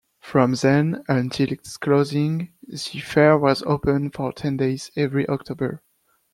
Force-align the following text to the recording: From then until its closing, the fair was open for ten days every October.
From 0.19 0.53
then 0.55 1.03
until 1.07 1.51
its 1.51 1.77
closing, 1.77 2.51
the 2.65 2.77
fair 3.01 3.37
was 3.37 3.61
open 3.61 4.09
for 4.09 4.33
ten 4.33 4.57
days 4.57 4.89
every 4.97 5.29
October. 5.29 5.83